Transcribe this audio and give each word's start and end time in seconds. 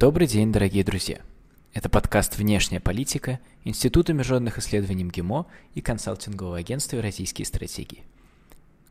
Добрый 0.00 0.26
день, 0.26 0.50
дорогие 0.50 0.82
друзья! 0.82 1.18
Это 1.74 1.90
подкаст 1.90 2.38
«Внешняя 2.38 2.80
политика» 2.80 3.38
Института 3.64 4.14
международных 4.14 4.56
исследований 4.56 5.04
МГИМО 5.04 5.46
и 5.74 5.82
консалтингового 5.82 6.56
агентства 6.56 6.96
«Евразийские 6.96 7.44
стратегии». 7.44 8.04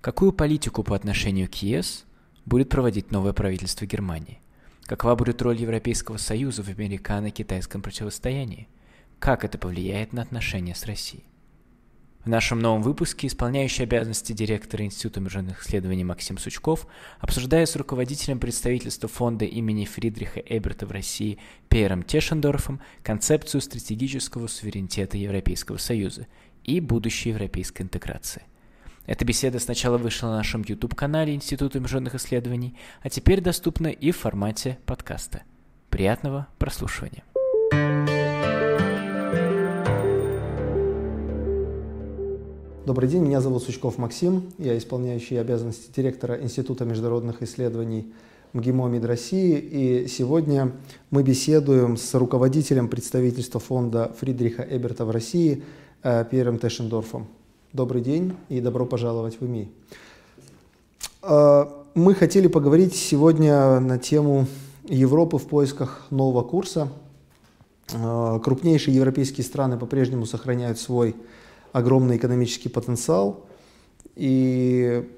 Какую 0.02 0.34
политику 0.34 0.84
по 0.84 0.96
отношению 0.96 1.50
к 1.50 1.56
ЕС 1.64 2.06
будет 2.46 2.70
проводить 2.70 3.10
новое 3.10 3.34
правительство 3.34 3.88
Германии? 3.88 4.40
Какова 4.84 5.16
будет 5.16 5.42
роль 5.42 5.60
Европейского 5.60 6.18
Союза 6.18 6.62
в 6.62 6.70
американо-китайском 6.70 7.82
противостоянии? 7.82 8.68
Как 9.18 9.44
это 9.44 9.58
повлияет 9.58 10.14
на 10.14 10.22
отношения 10.22 10.76
с 10.76 10.86
Россией? 10.86 11.24
В 12.24 12.28
нашем 12.28 12.60
новом 12.60 12.82
выпуске 12.82 13.28
исполняющий 13.28 13.84
обязанности 13.84 14.34
директора 14.34 14.84
Института 14.84 15.22
международных 15.22 15.66
исследований 15.66 16.04
Максим 16.04 16.38
Сучков 16.38 16.86
обсуждает 17.22 17.70
с 17.70 17.78
руководителем 17.78 18.40
представительства 18.40 19.08
фонда 19.08 19.46
имени 19.46 19.86
Фридриха 19.86 20.42
Эберта 20.42 20.86
в 20.86 20.92
России 20.92 21.40
Пьером 21.70 22.04
Тешендорфом 22.04 22.82
концепцию 23.04 23.62
стратегического 23.62 24.48
суверенитета 24.48 25.18
Европейского 25.18 25.78
Союза 25.78 26.28
и 26.66 26.82
будущей 26.82 27.30
европейской 27.30 27.84
интеграции. 27.84 28.44
Эта 29.06 29.24
беседа 29.24 29.58
сначала 29.60 29.98
вышла 29.98 30.28
на 30.28 30.38
нашем 30.38 30.64
YouTube-канале 30.68 31.34
Института 31.34 31.80
международных 31.80 32.16
исследований, 32.16 32.76
а 33.02 33.10
теперь 33.10 33.40
доступна 33.40 33.88
и 33.88 34.12
в 34.12 34.18
формате 34.18 34.78
подкаста. 34.86 35.44
Приятного 35.90 36.48
прослушивания. 36.58 37.24
Добрый 42.90 43.08
день, 43.08 43.22
меня 43.22 43.40
зовут 43.40 43.62
Сучков 43.62 44.00
Максим, 44.00 44.52
я 44.58 44.76
исполняющий 44.76 45.36
обязанности 45.36 45.92
директора 45.96 46.42
Института 46.42 46.86
международных 46.86 47.44
исследований 47.44 48.12
МГИМО 48.54 48.88
МИД 48.88 49.06
России, 49.06 49.60
и 49.60 50.08
сегодня 50.08 50.72
мы 51.12 51.22
беседуем 51.22 51.98
с 51.98 52.16
руководителем 52.16 52.88
представительства 52.88 53.60
фонда 53.60 54.12
Фридриха 54.20 54.64
Эберта 54.68 55.06
в 55.06 55.12
России 55.12 55.64
э, 56.02 56.26
Пьером 56.32 56.58
Тешендорфом. 56.58 57.28
Добрый 57.74 58.02
день 58.02 58.36
и 58.50 58.60
добро 58.60 58.88
пожаловать 58.88 59.40
в 59.40 59.46
ИМИ. 59.46 59.72
Э, 61.22 61.66
мы 61.94 62.16
хотели 62.16 62.48
поговорить 62.48 62.96
сегодня 62.96 63.80
на 63.80 64.00
тему 64.00 64.48
Европы 64.86 65.38
в 65.38 65.46
поисках 65.46 66.08
нового 66.10 66.42
курса. 66.42 66.92
Э, 67.94 68.40
крупнейшие 68.44 68.96
европейские 68.96 69.46
страны 69.46 69.78
по-прежнему 69.78 70.26
сохраняют 70.26 70.80
свой 70.80 71.16
огромный 71.72 72.18
экономический 72.18 72.70
потенциал. 72.70 73.46
И 74.16 75.10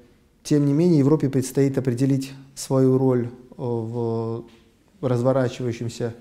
тем 0.42 0.66
не 0.66 0.72
менее 0.72 0.98
Европе 0.98 1.28
предстоит 1.28 1.78
определить 1.78 2.32
свою 2.54 2.98
роль 2.98 3.26
э, 3.26 3.30
в 3.56 4.44
разворачивающемся 5.00 6.14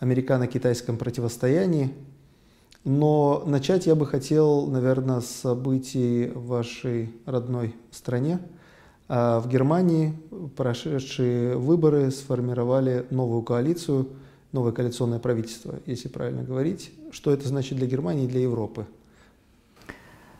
американо-китайском 0.00 0.96
противостоянии. 0.96 1.92
Но 2.84 3.42
начать 3.46 3.86
я 3.86 3.94
бы 3.94 4.06
хотел, 4.06 4.66
наверное, 4.66 5.20
с 5.20 5.26
событий 5.26 6.30
в 6.34 6.48
вашей 6.48 7.14
родной 7.24 7.74
стране. 7.90 8.40
А 9.08 9.40
в 9.40 9.48
Германии 9.48 10.14
прошедшие 10.56 11.56
выборы 11.56 12.10
сформировали 12.10 13.06
новую 13.10 13.42
коалицию, 13.42 14.08
новое 14.52 14.72
коалиционное 14.72 15.18
правительство, 15.18 15.76
если 15.86 16.08
правильно 16.08 16.42
говорить. 16.42 16.90
Что 17.10 17.30
это 17.30 17.48
значит 17.48 17.78
для 17.78 17.86
Германии 17.86 18.24
и 18.24 18.28
для 18.28 18.40
Европы? 18.40 18.86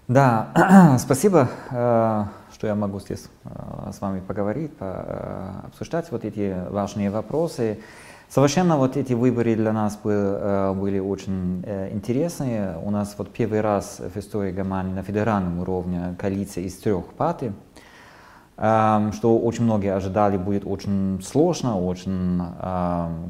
Да, 0.06 0.96
спасибо, 0.98 1.48
э, 1.70 2.24
что 2.52 2.66
я 2.66 2.74
могу 2.74 3.00
здесь 3.00 3.26
э, 3.44 3.90
с 3.90 4.02
вами 4.02 4.20
поговорить, 4.20 4.72
э, 4.78 5.50
обсуждать 5.68 6.12
вот 6.12 6.26
эти 6.26 6.54
важные 6.68 7.08
вопросы. 7.08 7.80
Совершенно 8.28 8.76
вот 8.76 8.98
эти 8.98 9.14
выборы 9.14 9.54
для 9.54 9.72
нас 9.72 9.96
были 10.02 10.98
очень 10.98 11.62
интересные. 11.92 12.76
У 12.82 12.90
нас 12.90 13.14
вот 13.16 13.32
первый 13.32 13.60
раз 13.60 14.00
в 14.00 14.18
истории 14.18 14.52
Германии 14.52 14.92
на 14.92 15.02
федеральном 15.02 15.60
уровне 15.60 16.16
коалиция 16.18 16.64
из 16.64 16.74
трех 16.74 17.06
партий, 17.14 17.52
что 18.56 19.38
очень 19.38 19.64
многие 19.64 19.94
ожидали 19.94 20.36
будет 20.36 20.66
очень 20.66 21.22
сложно, 21.22 21.78
очень 21.78 22.42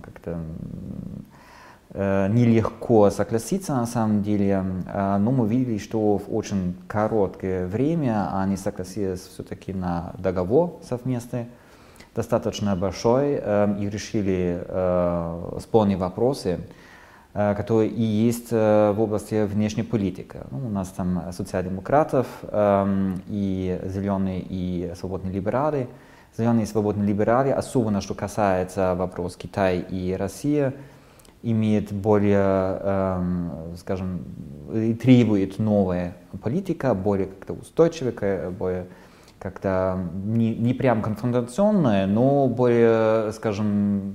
как-то 0.03 0.39
нелегко 1.94 3.09
согласиться 3.10 3.72
на 3.72 3.87
самом 3.87 4.22
деле, 4.22 4.65
э, 4.87 5.16
но 5.19 5.31
мы 5.31 5.47
видели, 5.47 5.78
что 5.78 6.19
в 6.19 6.34
очень 6.34 6.77
короткое 6.88 7.69
время 7.69 8.37
они 8.37 8.56
согласились 8.56 9.21
все-таки 9.21 9.72
на 9.72 10.12
договор 10.19 10.81
совместный, 10.82 11.47
достаточно 12.16 12.75
большой, 12.75 13.38
э, 13.41 13.77
и 13.78 13.88
решили 13.88 14.60
спорные 15.60 15.97
вопросы, 15.97 16.59
которые 17.32 17.91
и 17.91 18.03
есть 18.03 18.53
в 18.53 18.97
области 18.97 19.44
внешней 19.44 19.82
политики. 19.82 20.38
Ну, 20.53 20.66
у 20.66 20.71
нас 20.71 20.88
там 20.91 21.32
социал-демократов 21.32 22.28
и 23.28 23.81
зеленые 23.87 24.41
и 24.41 24.93
свободные 24.94 25.32
либералы. 25.32 25.88
Зеленые 26.37 26.65
и 26.65 26.66
свободные 26.66 27.06
либералы, 27.06 27.50
особенно 27.50 28.00
что 28.00 28.15
касается 28.15 28.94
вопрос 28.94 29.37
Китая 29.37 29.81
и 29.81 30.12
России, 30.15 30.72
имеет 31.44 31.93
более, 31.93 32.78
эм, 32.81 33.77
скажем, 33.77 34.25
требует 35.00 35.59
новая 35.59 36.16
политика, 36.43 36.94
более 36.94 37.27
как-то 37.27 37.53
устойчивая, 37.53 38.50
более 38.50 38.87
как-то 39.38 39.99
не, 40.25 40.55
не 40.55 40.72
прям 40.72 41.03
конфронтационная, 41.03 42.06
но 42.06 42.49
более, 42.49 43.31
скажем, 43.32 44.15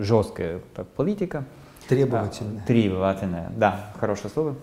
жесткая 0.00 0.60
так, 0.74 0.88
политика. 0.88 1.44
Требовательная. 1.88 2.62
А, 2.62 2.66
требовательная, 2.66 3.52
да, 3.56 3.92
хорошее 3.98 4.30
слово. 4.30 4.56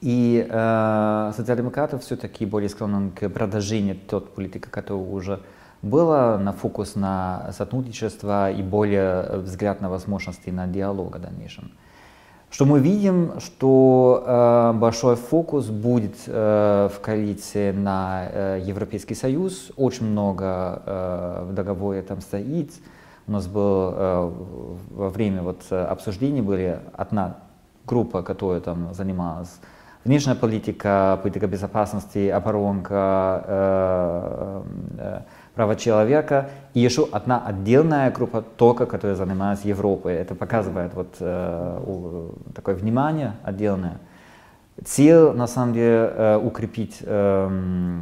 И 0.00 0.46
э, 0.48 1.32
социал-демократы 1.34 1.98
все-таки 1.98 2.46
более 2.46 2.68
склонны 2.68 3.10
к 3.10 3.28
продолжению 3.30 3.96
тот 3.96 4.34
политики, 4.34 4.68
которая 4.70 5.02
уже 5.02 5.40
было 5.82 6.38
на 6.42 6.52
фокус 6.52 6.96
на 6.96 7.50
сотрудничество 7.52 8.50
и 8.50 8.62
более 8.62 9.38
взгляд 9.38 9.80
на 9.80 9.88
возможности 9.88 10.50
на 10.50 10.66
диалог 10.66 11.16
в 11.16 11.20
дальнейшем. 11.20 11.70
Что 12.50 12.64
мы 12.64 12.80
видим, 12.80 13.40
что 13.40 14.24
э, 14.26 14.72
большой 14.78 15.16
фокус 15.16 15.66
будет 15.66 16.16
э, 16.26 16.88
в 16.92 17.00
коалиции 17.00 17.72
на 17.72 18.26
э, 18.26 18.62
Европейский 18.64 19.14
Союз. 19.14 19.70
Очень 19.76 20.06
много 20.06 20.82
э, 20.86 21.46
в 21.50 21.52
договоре 21.52 22.00
там 22.00 22.22
стоит. 22.22 22.72
У 23.26 23.32
нас 23.32 23.46
был 23.46 23.92
э, 23.92 24.32
во 24.90 25.10
время 25.10 25.42
вот 25.42 25.70
обсуждений 25.70 26.40
были 26.40 26.80
одна 26.96 27.36
группа, 27.84 28.22
которая 28.22 28.60
там 28.60 28.94
занималась 28.94 29.60
внешняя 30.04 30.34
политика, 30.34 31.18
политика 31.22 31.46
безопасности, 31.46 32.28
оборонка, 32.28 33.44
э, 33.46 34.62
э, 34.98 35.20
права 35.58 35.74
человека, 35.74 36.50
и 36.72 36.78
еще 36.78 37.08
одна 37.10 37.44
отдельная 37.44 38.12
группа 38.12 38.42
только, 38.42 38.86
которая 38.86 39.16
занимается 39.16 39.66
Европой. 39.66 40.14
Это 40.14 40.36
показывает 40.36 40.94
вот 40.94 41.16
э, 41.18 42.30
такое 42.54 42.76
внимание 42.76 43.32
отдельное. 43.42 43.98
Цель, 44.84 45.32
на 45.32 45.48
самом 45.48 45.72
деле, 45.72 46.12
э, 46.14 46.36
укрепить 46.36 46.98
э, 47.00 48.00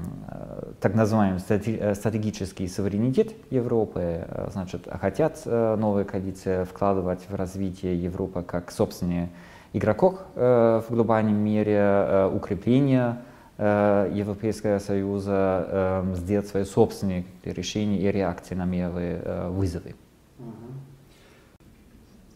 так 0.83 0.95
называемый 0.95 1.41
э, 1.49 1.95
стратегический 1.95 2.69
суверенитет 2.69 3.33
Европы. 3.49 4.01
Э, 4.03 4.49
значит, 4.53 4.87
хотят 5.01 5.41
новые 5.47 6.05
коалиции 6.05 6.65
вкладывать 6.65 7.21
в 7.27 7.35
развитие 7.35 7.97
Европы 7.97 8.43
как 8.43 8.71
собственный 8.71 9.31
игроков 9.73 10.17
э, 10.35 10.83
в 10.87 10.95
глобальном 10.95 11.37
мире, 11.37 11.79
э, 11.79 12.31
укрепление 12.35 13.17
Европейского 13.59 14.79
Союза 14.79 15.67
э, 15.69 16.15
сделать 16.17 16.47
свои 16.47 16.65
собственные 16.65 17.25
решения 17.45 17.99
и 17.99 18.13
реакции 18.13 18.55
на 18.55 18.67
мировые 18.67 19.23
э, 19.25 19.49
вызовы. 19.49 19.95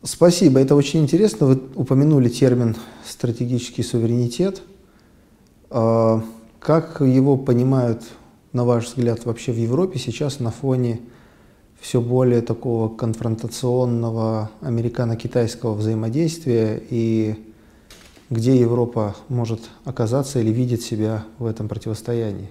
Спасибо, 0.03 0.61
это 0.61 0.75
очень 0.75 1.01
интересно. 1.01 1.47
Вы 1.47 1.61
упомянули 1.75 2.31
термин 2.31 2.75
стратегический 3.05 3.83
суверенитет. 3.83 4.63
А, 5.69 6.23
как 6.59 7.03
его 7.03 7.37
понимают, 7.37 8.03
на 8.53 8.65
ваш 8.65 8.87
взгляд, 8.87 9.27
вообще 9.27 9.53
в 9.53 9.59
Европе 9.59 9.99
сейчас 9.99 10.41
на 10.41 10.51
фоне 10.51 11.01
все 11.79 12.01
более 12.01 12.41
такого 12.41 12.89
конфронтационного 12.89 14.51
американо-китайского 14.63 15.75
взаимодействия 15.75 16.83
и 16.89 17.50
где 18.31 18.57
Европа 18.57 19.17
может 19.29 19.61
оказаться 19.85 20.39
или 20.39 20.51
видит 20.51 20.83
себя 20.83 21.25
в 21.39 21.47
этом 21.47 21.69
противостоянии? 21.69 22.51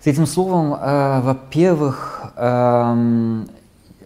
С 0.00 0.06
этим 0.06 0.26
словом, 0.26 0.74
э, 0.74 1.20
во-первых, 1.20 2.22
э, 2.36 3.44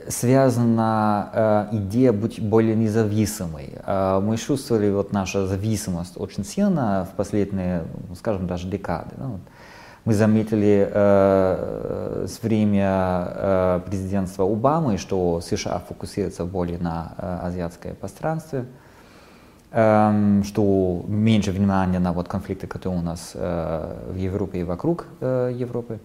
связана 0.08 1.30
э, 1.32 1.76
идея 1.76 2.12
быть 2.12 2.40
более 2.40 2.74
независимой. 2.74 3.74
Э, 3.86 4.20
мы 4.20 4.36
чувствовали 4.38 4.90
вот 4.90 5.12
нашу 5.12 5.46
зависимость 5.46 6.14
очень 6.16 6.44
сильно 6.44 7.06
в 7.12 7.14
последние, 7.16 7.84
скажем, 8.16 8.46
даже 8.46 8.68
декады. 8.68 9.10
Да? 9.16 9.30
Мы 10.04 10.14
заметили 10.14 10.88
э, 10.90 12.26
с 12.26 12.42
время 12.42 13.28
э, 13.28 13.80
президентства 13.86 14.50
Обамы, 14.50 14.98
что 14.98 15.40
США 15.40 15.80
фокусируется 15.86 16.44
более 16.44 16.78
на 16.78 17.12
э, 17.18 17.38
азиатское 17.46 17.94
пространстве, 17.94 18.60
э, 18.60 18.64
что 19.72 21.04
меньше 21.08 21.50
внимания 21.50 21.98
на 21.98 22.12
вот 22.12 22.28
конфликты, 22.28 22.66
которые 22.66 22.98
у 22.98 23.02
нас 23.02 23.32
э, 23.34 24.12
в 24.12 24.16
Европе 24.16 24.60
и 24.60 24.64
вокруг 24.64 25.06
э, 25.20 25.52
Европы. 25.54 25.98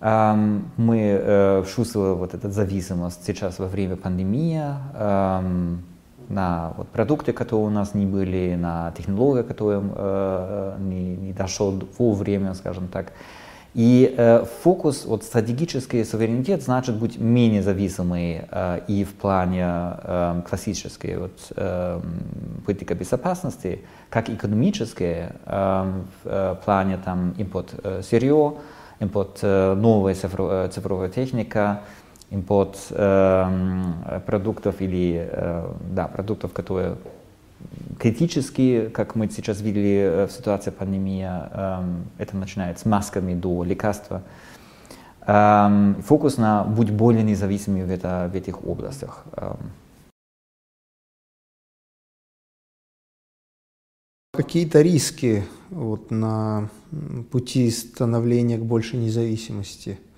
Э, 0.00 0.34
мы 0.76 0.98
э, 0.98 1.64
чувствуем 1.74 2.16
вот 2.16 2.34
эту 2.34 2.50
зависимость 2.50 3.24
сейчас 3.24 3.58
во 3.58 3.66
время 3.66 3.96
пандемии. 3.96 4.62
Э, 4.94 5.42
на 6.28 6.72
вот, 6.76 6.88
продукты, 6.90 7.32
которые 7.32 7.66
у 7.66 7.70
нас 7.70 7.92
не 7.94 8.06
были, 8.06 8.54
на 8.54 8.92
технологии, 8.96 9.42
которые 9.42 9.80
не, 10.78 11.16
не 11.16 11.32
дошел 11.32 11.82
вовремя, 11.98 12.54
скажем 12.54 12.86
так. 12.86 13.12
И 13.74 14.12
э, 14.16 14.44
фокус, 14.62 15.04
вот 15.04 15.22
стратегический 15.22 16.04
суверенитет 16.04 16.62
значит 16.62 16.96
быть 16.96 17.20
менее 17.20 17.62
зависимый 17.62 18.42
э, 18.50 18.80
и 18.88 19.04
в 19.04 19.14
плане 19.14 19.64
э, 19.64 20.42
классической 20.48 21.16
вот, 21.18 21.52
э, 21.54 22.00
политики 22.66 22.92
безопасности, 22.94 23.80
как 24.08 24.28
экономической 24.28 25.28
э, 25.46 25.92
в 26.24 26.28
э, 26.28 26.56
плане 26.64 26.98
там, 27.04 27.32
импорт 27.38 27.74
э, 27.84 28.02
сырье, 28.02 28.54
импорт 28.98 29.38
э, 29.42 29.74
новой 29.74 30.14
цифровой, 30.14 30.68
цифровой 30.68 31.08
техника, 31.08 31.82
импорт 32.30 32.76
э, 32.90 34.20
продуктов 34.26 34.80
или 34.80 35.28
э, 35.30 35.72
да, 35.92 36.08
продуктов, 36.08 36.52
которые 36.52 36.96
критические, 37.98 38.90
как 38.90 39.14
мы 39.14 39.28
сейчас 39.28 39.60
видели 39.60 39.98
э, 39.98 40.26
в 40.26 40.32
ситуации 40.32 40.70
пандемии, 40.70 41.26
э, 41.28 42.02
это 42.18 42.36
начинается 42.36 42.82
с 42.82 42.86
масками 42.86 43.34
до 43.34 43.64
лекарства. 43.64 44.22
Э, 45.26 45.94
фокус 46.04 46.36
на 46.38 46.64
быть 46.64 46.90
более 46.90 47.22
независимыми 47.22 47.84
в, 47.84 47.90
это, 47.90 48.30
в 48.32 48.36
этих 48.36 48.62
областях. 48.64 49.24
Э. 49.32 49.54
Какие-то 54.32 54.80
риски 54.80 55.44
вот, 55.70 56.10
на 56.10 56.70
пути 57.30 57.70
становления 57.70 58.58
к 58.58 58.62
большей 58.62 58.98
независимости– 58.98 59.98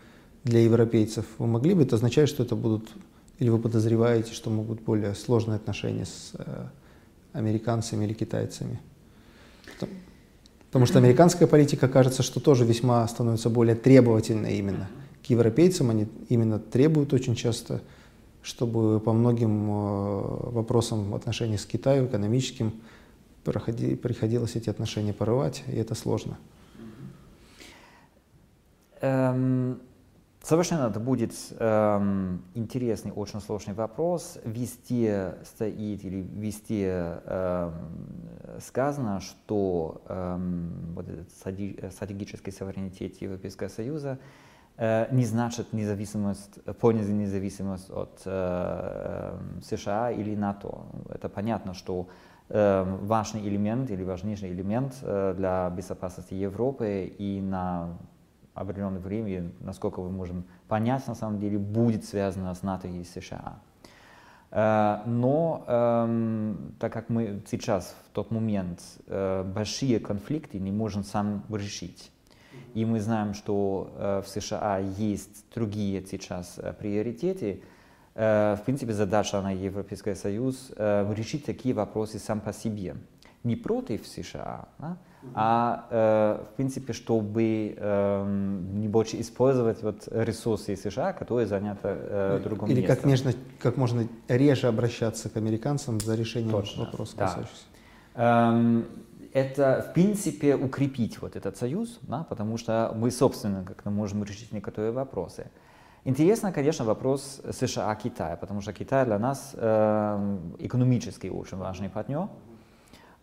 для 0.45 0.61
европейцев, 0.61 1.25
вы 1.39 1.47
могли 1.47 1.75
бы, 1.75 1.83
это 1.83 1.97
означает, 1.97 2.29
что 2.29 2.43
это 2.43 2.57
будут, 2.57 2.91
или 3.39 3.49
вы 3.49 3.59
подозреваете, 3.59 4.33
что 4.33 4.51
могут 4.51 4.81
более 4.81 5.15
сложные 5.15 5.57
отношения 5.57 6.05
с 6.05 6.33
э, 6.35 6.67
американцами 7.33 8.05
или 8.05 8.13
китайцами? 8.13 8.81
Потому, 10.67 10.87
что 10.87 10.99
американская 10.99 11.47
политика, 11.47 11.87
кажется, 11.87 12.23
что 12.23 12.41
тоже 12.41 12.65
весьма 12.65 13.07
становится 13.07 13.51
более 13.51 13.75
требовательной 13.75 14.57
именно 14.57 14.89
к 15.23 15.27
европейцам. 15.27 15.91
Они 15.91 16.09
именно 16.31 16.59
требуют 16.59 17.13
очень 17.13 17.35
часто, 17.35 17.83
чтобы 18.43 18.99
по 19.01 19.13
многим 19.13 19.69
э, 19.69 20.51
вопросам 20.51 21.11
в 21.11 21.15
отношениях 21.15 21.61
с 21.61 21.67
Китаем, 21.67 22.07
экономическим, 22.07 22.73
проходи, 23.45 23.97
приходилось 23.97 24.57
эти 24.57 24.71
отношения 24.71 25.13
порывать, 25.13 25.63
и 25.67 25.77
это 25.77 25.95
сложно. 25.95 26.39
Um... 29.03 29.79
Совершенно 30.43 30.89
это 30.89 30.99
будет 30.99 31.33
эм, 31.61 32.43
интересный, 32.55 33.13
очень 33.13 33.41
сложный 33.41 33.75
вопрос. 33.75 34.39
Везде 34.45 35.37
стоит 35.45 36.05
или 36.05 36.21
везде 36.21 37.21
эм, 37.25 37.73
сказано, 38.61 39.21
что 39.21 40.03
эм, 40.09 40.95
вот 40.97 41.09
этот 41.09 41.31
стратегический 41.31 42.51
суверенитет 42.51 43.23
Европейского 43.23 43.69
Союза 43.69 44.19
э, 44.79 45.07
не 45.15 45.27
значит 45.27 45.73
независимость, 45.73 46.59
полная 46.81 47.05
независимость 47.05 47.91
от 47.91 48.23
э, 48.25 49.39
э, 49.39 49.61
США 49.63 50.11
или 50.11 50.35
НАТО. 50.35 50.87
Это 51.09 51.29
понятно, 51.29 51.73
что 51.73 52.09
э, 52.49 52.99
важный 53.03 53.47
элемент 53.47 53.91
или 53.93 54.03
важнейший 54.03 54.51
элемент 54.51 54.95
э, 55.03 55.35
для 55.37 55.71
безопасности 55.71 56.35
Европы 56.35 57.15
и 57.17 57.41
на 57.41 57.97
определенное 58.55 59.01
время, 59.01 59.51
насколько 59.61 60.01
мы 60.01 60.11
можем 60.11 60.45
понять, 60.69 61.07
на 61.07 61.15
самом 61.15 61.39
деле, 61.41 61.59
будет 61.59 62.05
связано 62.05 62.55
с 62.55 62.63
НАТО 62.63 62.89
и 62.89 63.05
США. 63.05 63.59
Э, 64.53 64.99
но 65.07 65.65
эм, 65.67 66.75
так 66.79 66.93
как 66.93 67.09
мы 67.09 67.43
сейчас, 67.51 67.97
в 68.09 68.15
тот 68.15 68.31
момент, 68.31 68.81
э, 69.07 69.43
большие 69.45 69.99
конфликты 69.99 70.59
не 70.59 70.71
можем 70.71 71.05
сам 71.05 71.43
решить, 71.51 72.11
и 72.75 72.85
мы 72.85 73.01
знаем, 73.01 73.33
что 73.33 73.93
э, 73.97 74.23
в 74.25 74.29
США 74.29 74.79
есть 74.79 75.47
другие 75.55 76.05
сейчас 76.07 76.61
приоритеты, 76.79 77.63
в 78.15 78.61
принципе, 78.67 78.93
задача 78.93 79.41
на 79.41 79.53
Европейский 79.53 80.15
Союз 80.15 80.71
решить 80.77 81.47
такие 81.47 81.75
вопросы 81.75 82.19
сам 82.19 82.43
по 82.43 82.53
себе. 82.53 82.97
Не 83.43 83.57
против 83.57 84.07
США, 84.07 84.69
да? 84.79 84.99
А 85.35 85.87
э, 85.91 86.45
в 86.53 86.57
принципе, 86.57 86.93
чтобы 86.93 87.75
э, 87.77 88.61
не 88.75 88.89
больше 88.89 89.21
использовать 89.21 89.83
вот 89.83 90.09
ресурсы 90.11 90.77
США, 90.77 91.13
которые 91.13 91.47
заняты 91.47 91.81
э, 91.85 92.41
другом 92.43 92.69
Или 92.69 92.83
как, 92.83 93.05
нежно, 93.05 93.33
как 93.59 93.77
можно 93.77 94.07
реже 94.29 94.67
обращаться 94.67 95.29
к 95.31 95.37
американцам 95.37 96.01
за 96.01 96.15
решением 96.15 96.51
Точно, 96.51 96.85
вопросов, 96.85 97.17
да. 97.19 97.27
касающихся. 97.27 97.65
Эм, 98.15 98.85
это, 99.33 99.87
в 99.89 99.95
принципе, 99.95 100.57
укрепить 100.57 101.21
вот 101.23 101.37
этот 101.37 101.57
союз, 101.57 101.99
да, 102.03 102.25
потому 102.29 102.59
что 102.59 102.93
мы, 102.95 103.11
собственно, 103.11 103.65
как-то 103.65 103.91
можем 103.91 104.25
решить 104.25 104.53
некоторые 104.53 104.93
вопросы. 104.93 105.47
Интересно, 106.05 106.53
конечно, 106.53 106.85
вопрос 106.85 107.41
США-Китая, 107.49 108.37
потому 108.37 108.61
что 108.61 108.73
Китай 108.73 109.05
для 109.05 109.21
нас 109.21 109.53
э, 109.55 110.39
экономически 110.59 111.29
очень 111.29 111.59
важный 111.59 111.89
партнер. 111.89 112.29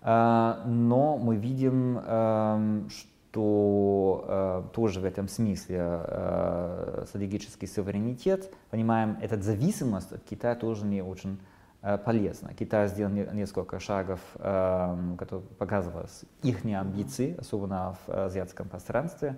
А, 0.01 0.63
но 0.65 1.17
мы 1.17 1.35
видим, 1.35 1.99
эм, 1.99 2.89
что 2.89 4.25
э, 4.27 4.63
тоже 4.73 5.01
в 5.01 5.05
этом 5.05 5.27
смысле 5.27 5.77
э, 5.79 7.03
стратегический 7.07 7.67
суверенитет, 7.67 8.51
понимаем, 8.71 9.17
эта 9.21 9.39
зависимость 9.41 10.11
от 10.11 10.23
Китая 10.23 10.55
тоже 10.55 10.85
не 10.85 11.01
очень 11.01 11.39
э, 11.81 11.97
полезна. 11.97 12.53
Китай 12.53 12.87
сделал 12.87 13.11
несколько 13.11 13.79
шагов, 13.79 14.19
эм, 14.35 15.17
которые 15.17 15.45
показывают 15.57 16.09
их 16.43 16.63
амбиции, 16.63 17.35
особенно 17.37 17.95
в 18.07 18.25
азиатском 18.25 18.69
пространстве. 18.69 19.37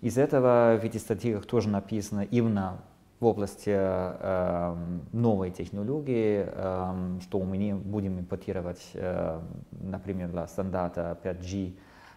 Из 0.00 0.18
этого 0.18 0.76
в 0.78 0.84
этих 0.84 1.00
статьях 1.00 1.46
тоже 1.46 1.68
написано 1.68 2.22
именно 2.22 2.82
в 3.24 3.26
области 3.26 3.72
э, 3.74 4.76
новой 5.12 5.50
технологии, 5.50 6.44
э, 6.46 7.20
что 7.22 7.40
мы 7.40 7.56
не 7.56 7.72
будем 7.72 8.18
импортировать, 8.20 8.90
э, 8.92 9.40
например, 9.80 10.28
для 10.28 10.46
стандарта 10.46 11.18
5G 11.24 11.72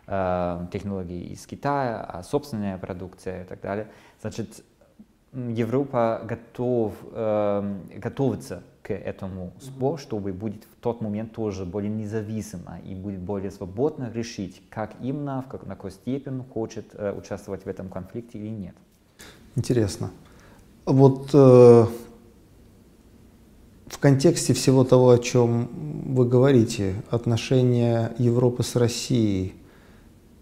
э, 0.07 0.67
технологии 0.69 1.31
из 1.31 1.47
Китая, 1.47 2.03
а 2.03 2.23
собственная 2.23 2.77
продукция 2.77 3.43
и 3.43 3.45
так 3.45 3.61
далее. 3.61 3.87
Значит, 4.21 4.65
Европа 5.33 6.21
готов, 6.25 6.93
э, 7.13 7.79
готовится 7.95 8.63
к 8.81 8.93
этому 8.93 9.53
спору, 9.61 9.95
чтобы 9.95 10.33
будет 10.33 10.65
в 10.65 10.75
тот 10.81 10.99
момент 10.99 11.31
тоже 11.31 11.63
более 11.63 11.89
независимо 11.89 12.79
и 12.85 12.95
будет 12.95 13.21
более 13.21 13.51
свободно 13.51 14.11
решить, 14.13 14.61
как 14.69 14.91
именно, 14.99 15.41
в 15.41 15.47
какой, 15.47 15.69
на 15.69 15.75
какой 15.75 15.91
степени 15.91 16.43
хочет 16.53 16.87
э, 16.95 17.13
участвовать 17.17 17.63
в 17.63 17.69
этом 17.69 17.87
конфликте 17.87 18.39
или 18.39 18.49
нет. 18.49 18.75
Интересно. 19.55 20.11
Вот 20.88 21.32
э, 21.34 21.86
в 23.88 24.00
контексте 24.00 24.53
всего 24.53 24.86
того, 24.86 25.10
о 25.10 25.17
чем 25.17 25.67
вы 26.06 26.25
говорите, 26.25 27.03
отношения 27.10 28.13
Европы 28.17 28.63
с 28.63 28.74
Россией 28.77 29.56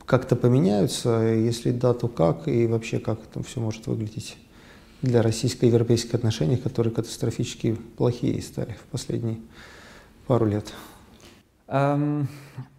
как-то 0.06 0.36
поменяются? 0.36 1.24
Если 1.24 1.72
да, 1.72 1.96
то 1.96 2.08
как? 2.08 2.48
И 2.48 2.68
вообще, 2.68 3.00
как 3.00 3.22
это 3.24 3.42
все 3.42 3.60
может 3.60 3.88
выглядеть 3.88 4.38
для 5.02 5.24
российско-европейских 5.24 6.14
отношений, 6.14 6.58
которые 6.58 6.94
катастрофически 6.94 7.74
плохие 7.98 8.40
стали 8.44 8.74
в 8.74 8.92
последние 8.92 9.40
пару 10.28 10.46
лет? 10.46 10.72
Эм, 11.70 12.28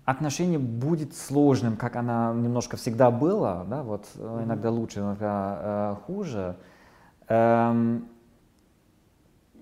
отношение 0.04 0.60
будет 0.60 1.16
сложным, 1.16 1.76
как 1.76 1.96
она 1.96 2.32
немножко 2.32 2.76
всегда 2.76 3.10
была, 3.10 3.64
да, 3.64 3.82
вот 3.82 4.06
иногда 4.14 4.70
лучше, 4.70 5.00
иногда 5.00 5.96
э, 5.98 6.06
хуже. 6.06 6.54
Эм, 7.28 8.08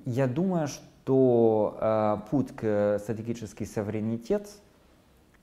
я 0.05 0.27
думаю, 0.27 0.69
что 0.69 1.79
э, 1.81 2.17
путь 2.31 2.55
к 2.55 2.99
стратегический 3.01 3.65
суверенитет, 3.65 4.49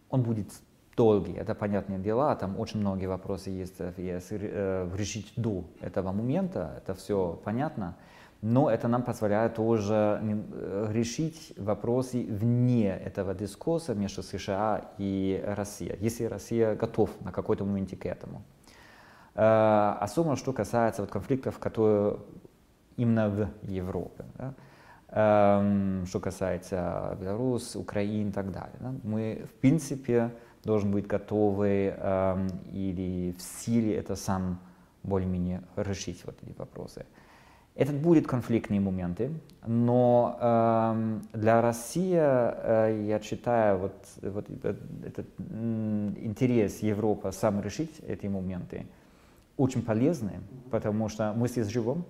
он 0.10 0.22
будет 0.22 0.48
долгий, 0.96 1.34
это 1.34 1.56
понятные 1.56 2.00
дела, 2.00 2.36
там 2.36 2.60
очень 2.60 2.80
многие 2.80 3.08
вопросы 3.08 3.50
есть, 3.50 3.80
есть 3.98 4.28
э, 4.32 4.90
решить 4.96 5.34
до 5.36 5.64
этого 5.80 6.12
момента, 6.12 6.76
это 6.78 6.94
все 6.94 7.40
понятно, 7.44 7.96
но 8.42 8.70
это 8.70 8.88
нам 8.88 9.04
позволяет 9.04 9.56
тоже 9.56 10.20
э, 10.22 10.92
решить 10.92 11.54
вопросы 11.58 12.24
вне 12.24 12.90
этого 12.90 13.34
дискурса 13.34 13.96
между 13.96 14.22
США 14.22 14.92
и 15.00 15.44
Россией, 15.46 15.98
если 16.00 16.26
Россия 16.26 16.76
готов 16.76 17.10
на 17.22 17.32
какой-то 17.32 17.66
моменте 17.66 17.96
к 17.96 18.06
этому. 18.06 18.44
Э, 19.36 19.96
особенно 20.00 20.36
что 20.36 20.54
касается 20.54 21.02
вот 21.02 21.12
конфликтов, 21.12 21.60
которые 21.60 22.18
именно 22.98 23.30
в 23.30 23.70
Европе. 23.70 24.26
Да? 24.38 24.54
Эм, 25.14 26.06
что 26.06 26.20
касается 26.20 27.18
Беларуси, 27.20 27.78
Украины 27.78 28.30
и 28.30 28.32
так 28.32 28.52
далее. 28.52 28.76
Да? 28.80 28.94
Мы, 29.04 29.46
в 29.46 29.54
принципе, 29.60 30.32
должны 30.64 30.92
быть 30.92 31.08
готовы 31.08 31.94
эм, 31.98 32.48
или 32.72 33.36
в 33.38 33.42
силе 33.42 33.96
это 33.96 34.16
сам 34.16 34.60
более-менее 35.04 35.64
решить 35.76 36.24
вот 36.26 36.38
эти 36.44 36.58
вопросы. 36.58 37.06
Это 37.74 37.94
будет 37.94 38.28
конфликтные 38.28 38.80
моменты, 38.80 39.32
но 39.66 40.38
э, 40.40 41.20
для 41.38 41.62
России, 41.62 42.18
э, 42.18 43.06
я 43.08 43.20
считаю, 43.22 43.78
вот, 43.80 43.94
вот 44.22 44.46
этот 45.06 45.26
интерес 45.40 46.80
Европы 46.80 47.32
сам 47.32 47.62
решить 47.62 48.00
эти 48.08 48.28
моменты 48.28 48.86
очень 49.62 49.84
полезный, 49.84 50.40
потому 50.72 51.08
что 51.08 51.34
мы 51.34 51.48
здесь 51.48 51.68
живем. 51.68 52.04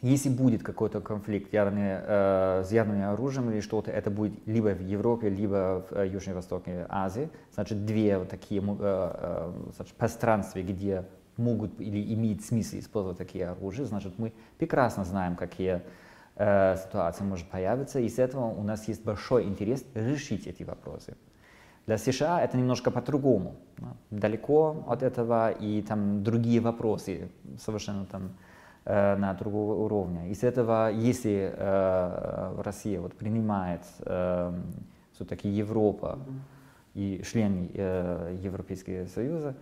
Если 0.00 0.28
будет 0.28 0.62
какой-то 0.62 1.00
конфликт 1.00 1.52
ядерный, 1.52 1.98
э, 2.00 2.64
с 2.64 2.72
ядерным 2.72 3.10
оружием 3.10 3.50
или 3.50 3.60
что-то, 3.60 3.90
это 3.90 4.10
будет 4.10 4.32
либо 4.46 4.68
в 4.68 4.80
Европе, 4.80 5.28
либо 5.28 5.84
в 5.88 5.96
э, 5.96 6.08
Южной 6.08 6.34
Восточной 6.34 6.84
Азии. 6.88 7.30
Значит, 7.54 7.84
две 7.84 8.18
вот 8.18 8.28
такие 8.28 8.60
э, 8.60 8.66
э, 8.78 9.52
значит, 9.76 9.94
пространства, 9.94 10.60
где 10.60 11.04
могут 11.36 11.80
или 11.80 12.12
имеет 12.14 12.44
смысл 12.44 12.78
использовать 12.78 13.18
такие 13.18 13.48
оружия, 13.48 13.86
значит, 13.86 14.18
мы 14.18 14.32
прекрасно 14.58 15.04
знаем, 15.04 15.36
какие 15.36 15.82
э, 16.36 16.76
ситуации 16.76 17.24
может 17.24 17.48
появиться, 17.48 18.00
и 18.00 18.08
с 18.08 18.18
этого 18.18 18.46
у 18.46 18.62
нас 18.62 18.88
есть 18.88 19.04
большой 19.04 19.44
интерес 19.44 19.84
решить 19.94 20.46
эти 20.46 20.64
вопросы. 20.64 21.16
Для 21.88 21.96
США 21.96 22.42
это 22.42 22.58
немножко 22.58 22.90
по-другому, 22.90 23.54
да? 23.78 23.96
далеко 24.10 24.84
от 24.86 25.02
этого, 25.02 25.50
и 25.50 25.80
там 25.80 26.22
другие 26.22 26.60
вопросы 26.60 27.30
совершенно 27.58 28.04
там 28.04 28.32
э, 28.84 29.16
на 29.16 29.32
другого 29.32 29.72
уровня. 29.84 30.28
Из 30.28 30.42
этого, 30.42 30.90
если 30.90 31.50
э, 31.50 32.62
Россия 32.62 33.00
вот 33.00 33.14
принимает 33.14 33.80
э, 34.00 34.52
все-таки 35.14 35.48
Европа 35.48 36.18
и 36.92 37.22
члены 37.24 37.70
э, 37.72 38.36
Европейского 38.44 39.06
Союза, 39.06 39.54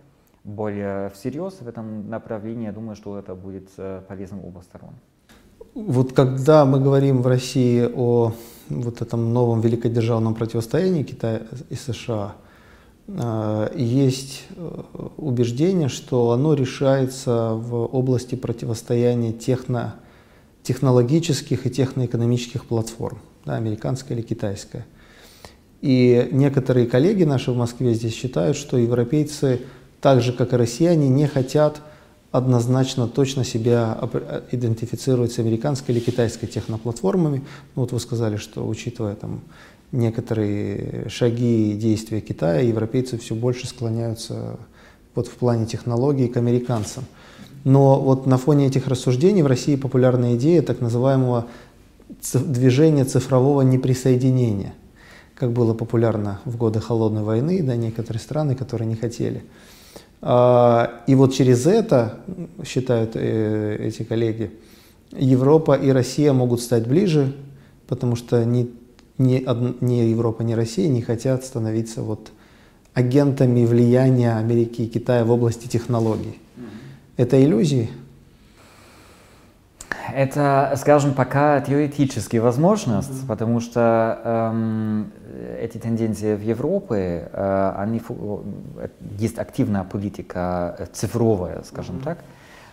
более 0.43 1.09
всерьез 1.11 1.61
в 1.61 1.67
этом 1.69 2.09
направлении, 2.09 2.65
я 2.65 2.73
думаю, 2.73 2.97
что 2.97 3.17
это 3.17 3.35
будет 3.35 3.69
э, 3.77 4.01
полезным 4.05 4.41
обоих 4.41 4.65
сторон. 4.65 4.95
Вот 5.79 6.11
когда 6.11 6.65
мы 6.65 6.79
говорим 6.79 7.21
в 7.21 7.27
России 7.27 7.87
о 7.93 8.33
вот 8.67 9.01
этом 9.03 9.31
новом 9.31 9.61
великодержавном 9.61 10.33
противостоянии 10.33 11.03
Китая 11.03 11.43
и 11.69 11.75
США, 11.75 12.33
э, 13.07 13.69
есть 13.75 14.45
э, 14.55 14.81
убеждение, 15.17 15.87
что 15.87 16.31
оно 16.31 16.55
решается 16.55 17.51
в 17.53 17.75
области 17.95 18.33
противостояния 18.33 19.33
техно, 19.33 19.97
технологических 20.63 21.67
и 21.67 21.69
техноэкономических 21.69 22.65
платформ, 22.65 23.19
да, 23.45 23.53
американская 23.53 24.17
или 24.17 24.25
китайская. 24.25 24.83
И 25.83 26.27
некоторые 26.31 26.87
коллеги 26.87 27.23
наши 27.23 27.51
в 27.51 27.55
Москве 27.55 27.93
здесь 27.93 28.15
считают, 28.15 28.57
что 28.57 28.77
европейцы 28.77 29.61
так 30.01 30.21
же, 30.21 30.33
как 30.33 30.53
и 30.53 30.55
россияне, 30.55 31.07
не 31.07 31.27
хотят 31.27 31.81
однозначно 32.31 33.07
точно 33.07 33.43
себя 33.43 33.97
идентифицировать 34.51 35.31
с 35.31 35.39
американской 35.39 35.95
или 35.95 36.03
китайской 36.03 36.47
техноплатформами. 36.47 37.43
Ну, 37.75 37.81
вот 37.81 37.91
вы 37.91 37.99
сказали, 37.99 38.37
что 38.37 38.67
учитывая 38.67 39.15
там 39.15 39.41
некоторые 39.91 41.07
шаги 41.09 41.71
и 41.71 41.75
действия 41.75 42.21
Китая, 42.21 42.59
европейцы 42.59 43.17
все 43.17 43.35
больше 43.35 43.67
склоняются 43.67 44.59
вот 45.15 45.27
в 45.27 45.35
плане 45.35 45.65
технологий 45.65 46.27
к 46.27 46.37
американцам. 46.37 47.05
Но 47.63 47.99
вот 47.99 48.27
на 48.27 48.37
фоне 48.37 48.67
этих 48.67 48.87
рассуждений 48.87 49.41
в 49.41 49.47
России 49.47 49.75
популярна 49.75 50.35
идея 50.35 50.61
так 50.61 50.79
называемого 50.79 51.47
движения 52.33 53.03
цифрового 53.03 53.61
неприсоединения, 53.61 54.73
как 55.35 55.51
было 55.51 55.73
популярно 55.73 56.39
в 56.45 56.55
годы 56.57 56.79
Холодной 56.79 57.23
войны, 57.23 57.61
да, 57.63 57.75
некоторые 57.75 58.21
страны, 58.21 58.55
которые 58.55 58.87
не 58.87 58.95
хотели. 58.95 59.43
А, 60.21 61.03
и 61.07 61.15
вот 61.15 61.33
через 61.33 61.65
это, 61.67 62.19
считают 62.65 63.11
э, 63.15 63.77
эти 63.79 64.03
коллеги, 64.03 64.51
Европа 65.11 65.75
и 65.75 65.89
Россия 65.89 66.33
могут 66.33 66.61
стать 66.61 66.87
ближе, 66.87 67.33
потому 67.87 68.15
что 68.15 68.43
ни, 68.43 68.69
ни, 69.17 69.45
ни 69.83 70.09
Европа, 70.09 70.41
ни 70.43 70.53
Россия 70.53 70.87
не 70.87 71.01
хотят 71.01 71.45
становиться 71.45 72.01
вот 72.01 72.31
агентами 72.93 73.65
влияния 73.65 74.37
Америки 74.37 74.81
и 74.81 74.87
Китая 74.87 75.23
в 75.23 75.31
области 75.31 75.67
технологий. 75.67 76.39
Это 77.15 77.43
иллюзии? 77.43 77.89
Это, 80.13 80.73
скажем, 80.77 81.13
пока 81.13 81.59
теоретически 81.61 82.37
возможность, 82.37 83.09
mm-hmm. 83.09 83.27
потому 83.27 83.59
что 83.59 84.19
эм, 84.23 85.11
эти 85.59 85.77
тенденции 85.77 86.35
в 86.35 86.41
Европе, 86.41 87.29
э, 87.31 87.73
они, 87.77 88.01
э, 88.07 88.87
есть 89.17 89.37
активная 89.39 89.83
политика 89.83 90.75
э, 90.79 90.85
цифровая, 90.91 91.63
скажем 91.63 91.97
mm-hmm. 91.97 92.03
так, 92.03 92.19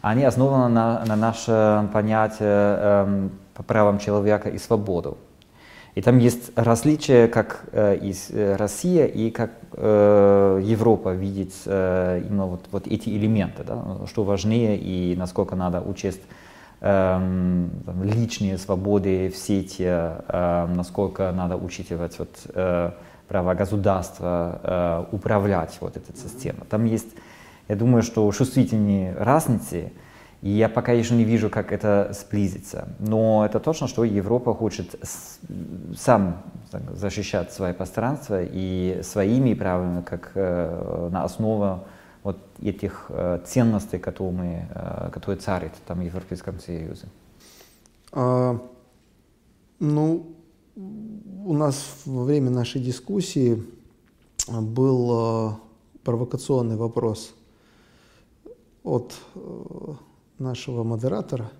они 0.02 0.24
основаны 0.24 0.68
на, 0.72 1.04
на 1.04 1.16
нашем 1.16 1.88
понятии 1.88 2.38
э, 2.40 3.28
по 3.54 3.62
правам 3.62 3.98
человека 3.98 4.50
и 4.50 4.58
свободу. 4.58 5.16
И 5.94 6.02
там 6.02 6.18
есть 6.18 6.50
различия, 6.56 7.28
как 7.28 7.66
э, 7.72 7.96
из 7.96 8.28
э, 8.30 8.56
Россия 8.56 9.06
и 9.06 9.30
как 9.30 9.52
э, 9.72 10.60
Европа 10.62 11.14
видит 11.14 11.52
э, 11.66 12.22
именно 12.26 12.46
вот, 12.46 12.64
вот 12.72 12.86
эти 12.88 13.10
элементы, 13.10 13.62
да, 13.62 13.98
что 14.08 14.24
важнее 14.24 14.76
и 14.76 15.14
насколько 15.16 15.54
надо 15.54 15.80
учесть 15.80 16.20
Эм, 16.86 17.70
личные 18.02 18.58
свободы 18.58 19.30
в 19.30 19.36
сети, 19.38 19.84
эм, 19.86 20.74
насколько 20.74 21.32
надо 21.32 21.56
учитывать 21.56 22.18
вот, 22.18 22.28
э, 22.54 22.90
право 23.26 23.54
государства 23.54 24.60
э, 24.62 25.04
управлять 25.16 25.78
вот 25.80 25.96
этой 25.96 26.14
системой. 26.14 26.66
Там 26.68 26.84
есть, 26.84 27.08
я 27.68 27.76
думаю, 27.76 28.02
что 28.02 28.30
чувствительные 28.32 29.14
разницы, 29.14 29.94
и 30.42 30.50
я 30.50 30.68
пока 30.68 30.92
еще 30.92 31.14
не 31.14 31.24
вижу, 31.24 31.48
как 31.48 31.72
это 31.72 32.10
сблизится. 32.12 32.86
Но 32.98 33.46
это 33.46 33.60
точно, 33.60 33.88
что 33.88 34.04
Европа 34.04 34.52
хочет 34.52 34.94
сам 35.96 36.42
защищать 36.92 37.50
свое 37.50 37.72
пространство 37.72 38.42
и 38.42 39.00
своими 39.02 39.54
правами, 39.54 40.02
как 40.02 40.32
э, 40.34 41.08
на 41.10 41.24
основе 41.24 41.78
вот 42.24 42.38
этих 42.60 43.06
э, 43.10 43.40
ценностей, 43.46 43.98
которые, 43.98 44.32
мы, 44.34 44.68
э, 44.74 45.10
которые 45.12 45.38
царят 45.38 45.72
там, 45.86 46.00
в 46.00 46.02
Европейском 46.02 46.58
Союзе? 46.58 47.06
А, 48.12 48.58
ну, 49.78 50.34
у 50.74 51.52
нас 51.52 52.02
во 52.06 52.24
время 52.24 52.50
нашей 52.50 52.80
дискуссии 52.80 53.62
был 54.48 55.10
э, 55.12 55.52
провокационный 56.02 56.76
вопрос 56.76 57.34
от 58.82 59.14
э, 59.34 59.92
нашего 60.38 60.82
модератора, 60.82 61.50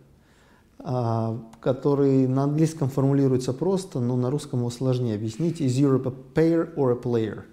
э, 0.79 1.39
который 1.61 2.27
на 2.27 2.45
английском 2.45 2.89
формулируется 2.89 3.53
просто, 3.53 4.01
но 4.01 4.17
на 4.17 4.31
русском 4.31 4.61
его 4.61 4.71
сложнее 4.71 5.15
объяснить. 5.15 5.61
Is 5.61 5.79
Europe 5.79 6.07
a 6.07 6.15
pair 6.35 6.75
or 6.75 6.93
a 6.93 6.97
player? 6.97 7.45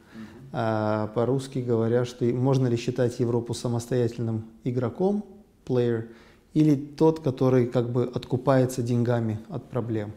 А 0.53 1.08
по-русски 1.08 1.60
говоря, 1.60 2.03
что 2.05 2.25
можно 2.25 2.67
ли 2.67 2.77
считать 2.77 3.20
Европу 3.20 3.53
самостоятельным 3.53 4.46
игроком, 4.63 5.25
player, 5.65 6.10
или 6.53 6.75
тот, 6.75 7.22
который 7.22 7.67
как 7.67 7.89
бы 7.89 8.12
откупается 8.13 8.81
деньгами 8.81 9.39
от 9.50 9.70
проблем. 9.70 10.12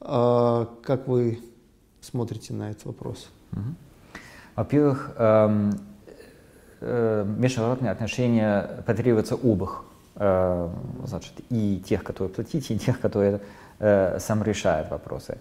А 0.00 0.68
как 0.82 1.06
вы 1.06 1.38
смотрите 2.00 2.52
на 2.52 2.70
этот 2.70 2.86
вопрос? 2.86 3.28
Во-первых, 4.56 5.12
эм, 5.16 5.72
э, 6.80 7.24
международные 7.38 7.92
отношения 7.92 8.82
потребуются 8.86 9.34
обоих. 9.34 9.84
Э, 10.16 10.68
значит, 11.04 11.32
и 11.50 11.82
тех, 11.84 12.04
которые 12.04 12.32
платить, 12.32 12.70
и 12.70 12.78
тех, 12.78 13.00
которые 13.00 13.40
э, 13.78 14.18
сам 14.20 14.42
решают 14.42 14.90
вопросы. 14.90 15.38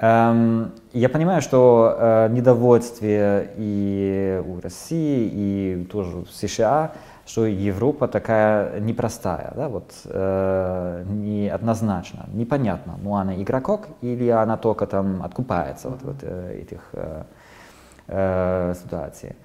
Я 0.00 1.08
понимаю, 1.12 1.42
что 1.42 1.94
э, 1.98 2.28
недовольствие 2.30 3.50
и 3.58 4.42
у 4.46 4.58
России, 4.58 5.30
и 5.30 5.84
тоже 5.92 6.16
в 6.18 6.30
США, 6.30 6.92
что 7.26 7.44
Европа 7.44 8.08
такая 8.08 8.80
непростая, 8.80 9.52
да, 9.54 9.68
вот, 9.68 9.92
э, 10.06 11.04
неоднозначно, 11.06 12.26
непонятно, 12.32 12.98
ну 13.02 13.14
она 13.14 13.40
игрокок 13.42 13.88
или 14.00 14.30
она 14.30 14.56
только 14.56 14.86
там 14.86 15.22
откупается 15.22 15.90
вот, 15.90 16.02
вот 16.02 16.16
э, 16.22 16.62
этих 16.62 16.80
э, 16.94 17.24
э, 18.06 18.74
ситуаций. 18.82 19.36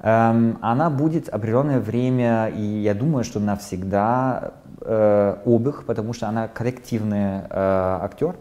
Эм, 0.00 0.58
она 0.62 0.90
будет 0.90 1.28
определенное 1.28 1.80
время, 1.80 2.46
и 2.46 2.62
я 2.62 2.94
думаю, 2.94 3.24
что 3.24 3.40
навсегда 3.40 4.52
э, 4.80 5.36
обых, 5.44 5.86
потому 5.86 6.12
что 6.12 6.28
она 6.28 6.46
коллективный 6.46 7.40
э, 7.50 7.98
актер. 8.00 8.36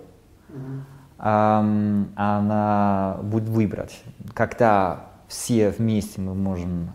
Mm-hmm 0.49 0.96
она 1.17 3.17
будет 3.23 3.49
выбрать, 3.49 4.03
когда 4.33 5.07
все 5.27 5.71
вместе 5.71 6.21
мы 6.21 6.35
можем 6.35 6.91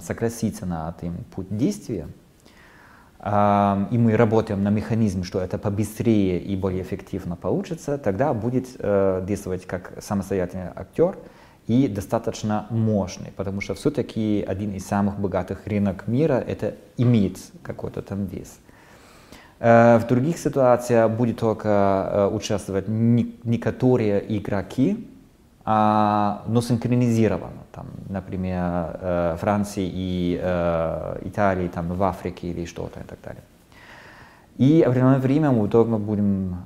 согласиться 0.00 0.66
на 0.66 0.90
этом 0.90 1.24
путь 1.34 1.46
действия, 1.50 2.08
и 3.24 3.98
мы 3.98 4.16
работаем 4.16 4.62
на 4.62 4.70
механизме, 4.70 5.24
что 5.24 5.40
это 5.40 5.58
побыстрее 5.58 6.40
и 6.40 6.54
более 6.54 6.82
эффективно 6.82 7.34
получится, 7.34 7.98
тогда 7.98 8.32
будет 8.32 8.68
э, 8.78 9.24
действовать 9.26 9.66
как 9.66 9.94
самостоятельный 10.00 10.68
актер 10.74 11.18
и 11.66 11.88
достаточно 11.88 12.66
мощный, 12.70 13.32
потому 13.34 13.60
что 13.60 13.74
все-таки 13.74 14.44
один 14.46 14.74
из 14.74 14.86
самых 14.86 15.18
богатых 15.18 15.66
рынок 15.66 16.06
мира 16.06 16.34
это 16.34 16.76
имеет 16.96 17.38
какой-то 17.62 18.02
там 18.02 18.26
вес. 18.26 18.58
Э, 19.58 19.98
в 19.98 20.06
других 20.06 20.38
ситуациях 20.38 21.10
будет 21.10 21.38
только 21.38 21.68
э, 21.68 22.26
участвовать 22.34 22.88
некоторые 22.88 24.38
игроки, 24.38 25.08
а, 25.64 26.42
но 26.46 26.60
синхронизировано. 26.60 27.64
Там, 27.72 27.86
например, 28.08 28.98
э, 29.00 29.36
Франции 29.40 29.90
и 29.92 30.36
Италии 31.24 31.68
там, 31.68 31.88
в 31.88 32.02
Африке 32.02 32.48
или 32.48 32.66
что-то 32.66 33.00
и 33.00 33.02
так 33.02 33.18
далее. 33.24 33.42
И 34.58 34.82
в 34.86 34.88
определенное 34.88 35.18
время 35.18 35.50
мы 35.50 35.68
только 35.68 35.98
будем 35.98 36.56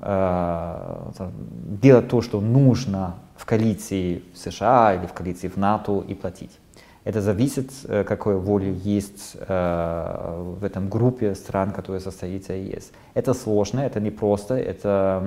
делать 1.82 2.08
то, 2.08 2.22
что 2.22 2.40
нужно 2.40 3.14
в 3.36 3.44
коалиции 3.46 4.22
в 4.32 4.38
США 4.38 4.94
или 4.94 5.06
в 5.06 5.12
коалиции 5.12 5.48
в 5.48 5.56
НАТО 5.56 6.04
и 6.06 6.14
платить. 6.14 6.52
Это 7.04 7.22
зависит, 7.22 7.70
э, 7.84 8.04
какой 8.04 8.36
воля 8.36 8.70
есть 8.70 9.36
э, 9.36 10.54
в 10.60 10.64
этом 10.64 10.90
группе 10.90 11.34
стран, 11.34 11.70
которые 11.70 12.00
состоит 12.00 12.50
ЕС. 12.50 12.92
Это 13.14 13.32
сложно, 13.32 13.80
это 13.80 14.00
непросто, 14.00 14.54
это 14.54 15.22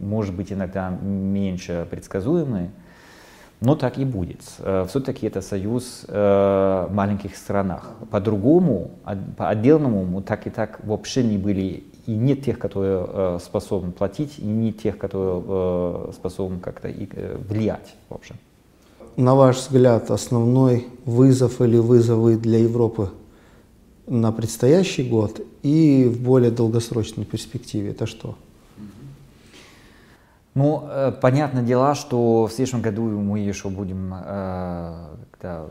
может 0.00 0.34
быть 0.34 0.52
иногда 0.52 0.88
меньше 0.88 1.86
предсказуемый, 1.90 2.70
но 3.60 3.74
так 3.74 3.98
и 3.98 4.06
будет. 4.06 4.40
Э, 4.60 4.86
Все-таки 4.88 5.26
это 5.26 5.42
союз 5.42 6.06
маленьких 6.08 7.36
странах. 7.36 7.92
По-другому, 8.10 8.92
по 9.36 9.50
отдельному 9.50 10.22
так 10.22 10.46
и 10.46 10.50
так 10.50 10.80
вообще 10.82 11.22
не 11.22 11.36
были 11.36 11.84
и 12.06 12.12
нет 12.12 12.42
тех, 12.42 12.58
которые 12.58 13.38
способны 13.38 13.92
платить, 13.92 14.38
и 14.38 14.46
нет 14.46 14.78
тех, 14.78 14.96
которые 14.96 16.12
способны 16.14 16.58
как-то 16.58 16.88
влиять 16.88 17.96
вообще 18.08 18.34
на 19.18 19.34
ваш 19.34 19.56
взгляд, 19.56 20.12
основной 20.12 20.86
вызов 21.04 21.60
или 21.60 21.76
вызовы 21.76 22.36
для 22.36 22.60
Европы 22.60 23.10
на 24.06 24.30
предстоящий 24.30 25.02
год 25.02 25.40
и 25.64 26.04
в 26.04 26.22
более 26.22 26.52
долгосрочной 26.52 27.24
перспективе? 27.24 27.90
Это 27.90 28.06
что? 28.06 28.36
Ну, 30.54 30.84
э, 30.88 31.12
понятное 31.20 31.64
дело, 31.64 31.96
что 31.96 32.46
в 32.46 32.52
следующем 32.52 32.80
году 32.80 33.02
мы 33.02 33.40
еще 33.40 33.68
будем 33.70 34.14
э, 34.14 35.16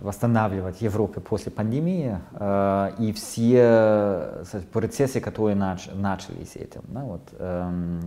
восстанавливать 0.01 0.82
Европу 0.82 1.22
после 1.22 1.50
пандемии, 1.50 2.18
э, 2.34 2.92
и 3.00 3.13
все 3.13 4.44
процессы, 4.74 5.22
которые 5.22 5.56
нач, 5.56 5.88
начались 5.94 6.58
этим, 6.58 6.82
да, 6.89 7.01
вот, 7.01 7.22
эм, 7.39 8.01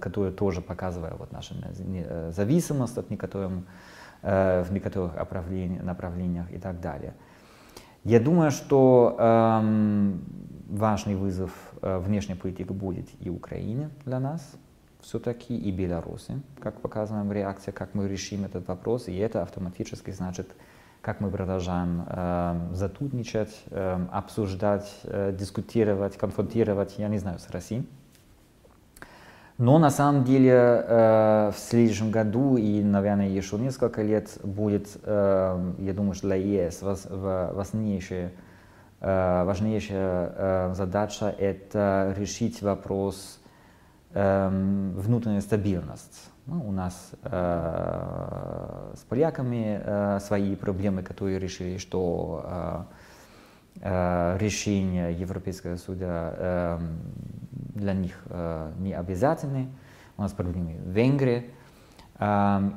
которые 0.00 0.32
тоже 0.32 0.60
показывают 0.60 1.18
вот, 1.18 1.32
нашу 1.32 1.54
зависимость 2.30 2.98
от 2.98 3.10
некоторых 3.10 3.50
в 4.22 4.66
некоторых 4.70 5.14
направлениях 5.14 6.50
и 6.52 6.58
так 6.58 6.80
далее. 6.80 7.14
Я 8.06 8.20
думаю, 8.20 8.52
что 8.52 9.16
эм, 9.18 10.24
важный 10.68 11.16
вызов 11.16 11.50
э, 11.82 11.98
внешней 11.98 12.36
политики 12.36 12.70
будет 12.70 13.08
и 13.20 13.30
Украине 13.30 13.90
для 14.04 14.20
нас, 14.20 14.56
все-таки 15.00 15.56
и 15.56 15.70
Беларуси, 15.70 16.40
как 16.60 16.80
показываем 16.80 17.32
реакция, 17.32 17.72
как 17.72 17.94
мы 17.94 18.08
решим 18.08 18.44
этот 18.44 18.68
вопрос, 18.68 19.08
и 19.08 19.16
это 19.16 19.42
автоматически 19.42 20.10
значит, 20.10 20.54
как 21.00 21.20
мы 21.20 21.30
продолжаем 21.30 22.04
э, 22.06 22.74
сотрудничать, 22.74 23.62
э, 23.70 24.06
обсуждать, 24.12 24.92
э, 25.04 25.34
дискутировать, 25.36 26.16
конфронтировать, 26.16 26.94
я 26.98 27.08
не 27.08 27.18
знаю, 27.18 27.38
с 27.38 27.50
Россией. 27.50 27.88
Но 29.58 29.78
на 29.78 29.90
самом 29.90 30.24
деле 30.24 30.52
э, 30.52 31.50
в 31.54 31.58
следующем 31.58 32.10
году 32.10 32.58
и, 32.58 32.82
наверное, 32.82 33.28
еще 33.28 33.56
несколько 33.56 34.02
лет 34.02 34.38
будет, 34.42 34.88
э, 35.02 35.72
я 35.78 35.94
думаю, 35.94 36.14
что 36.14 36.26
для 36.26 36.36
ЕС 36.36 36.82
важнейшая, 36.82 38.32
э, 39.00 39.44
важнейшая 39.44 40.74
задача– 40.74 41.34
это 41.38 42.14
решить 42.18 42.60
вопрос 42.60 43.40
внутренней 44.12 45.42
стабильности. 45.42 46.20
Ну, 46.46 46.68
у 46.68 46.72
нас 46.72 47.10
э, 47.22 48.92
с 48.94 49.00
поляками 49.00 49.80
э, 49.82 50.20
свои 50.20 50.54
проблемы, 50.54 51.02
которые 51.02 51.38
решили, 51.38 51.76
что 51.76 52.86
э, 53.80 54.36
решение 54.38 55.12
Европейского 55.12 55.76
суда 55.76 56.34
э, 56.36 56.78
для 57.74 57.92
них 57.92 58.22
э, 58.26 58.72
не 58.78 58.92
обязательны. 58.92 59.68
У 60.16 60.22
нас 60.22 60.32
проблемы 60.32 60.76
в 60.84 60.90
Венгрии. 60.90 61.50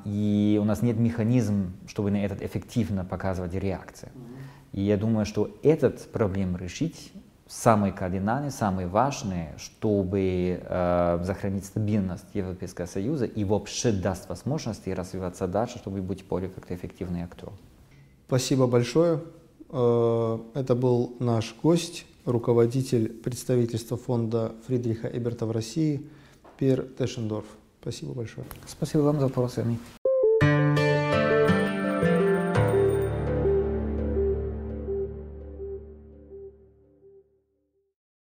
И 0.03 0.59
у 0.61 0.65
нас 0.65 0.81
нет 0.81 0.97
механизма, 0.99 1.71
чтобы 1.87 2.11
на 2.11 2.17
этот 2.17 2.41
эффективно 2.41 3.05
показывать 3.05 3.53
реакцию. 3.53 4.11
И 4.73 4.81
я 4.81 4.97
думаю, 4.97 5.25
что 5.25 5.57
этот 5.63 6.11
проблем 6.11 6.57
решить 6.57 7.13
самый 7.47 7.93
кардинальный, 7.93 8.51
самый 8.51 8.87
важный, 8.87 9.47
чтобы 9.55 10.61
сохранить 11.25 11.63
стабильность 11.63 12.25
Европейского 12.33 12.85
Союза 12.85 13.23
и 13.23 13.45
вообще 13.45 13.93
даст 13.93 14.27
возможности 14.27 14.89
развиваться 14.89 15.47
дальше, 15.47 15.77
чтобы 15.77 16.01
быть 16.01 16.25
более 16.27 16.49
как-то 16.49 16.75
эффективный 16.75 17.21
актер. 17.21 17.47
Спасибо 18.27 18.67
большое. 18.67 19.21
Э, 19.69 20.39
это 20.53 20.75
был 20.75 21.15
наш 21.19 21.55
гость, 21.61 22.05
руководитель 22.25 23.09
представительства 23.09 23.97
фонда 23.97 24.53
Фридриха 24.67 25.07
Эберта 25.07 25.45
в 25.45 25.51
России 25.51 26.07
Пер 26.57 26.83
Тешендорф. 26.83 27.45
Спасибо 27.81 28.13
большое. 28.13 28.45
Спасибо 28.67 29.01
вам 29.01 29.19
за 29.19 29.27
вопросы. 29.27 29.65